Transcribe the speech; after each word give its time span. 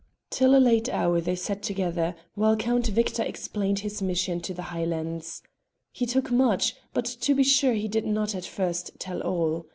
Till 0.31 0.55
a 0.55 0.57
late 0.57 0.89
hour 0.89 1.21
they 1.21 1.35
sat 1.35 1.61
together 1.61 2.15
while 2.33 2.55
Count 2.55 2.87
Victor 2.87 3.21
explained 3.21 3.81
his 3.81 4.01
mission 4.01 4.41
to 4.41 4.51
the 4.51 4.63
Highlands. 4.73 5.43
He 5.91 6.07
told 6.07 6.31
much, 6.31 6.75
but, 6.91 7.05
to 7.05 7.35
be 7.35 7.43
sure, 7.43 7.73
he 7.73 7.87
did 7.87 8.07
not 8.07 8.33
at 8.33 8.43
first 8.45 8.97
tell 8.97 9.21
all. 9.21 9.67